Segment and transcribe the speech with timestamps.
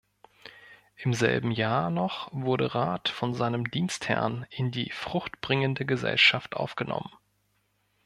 [0.97, 7.11] Im selben Jahr noch wurde Rath von seinem Dienstherrn in die Fruchtbringende Gesellschaft aufgenommen.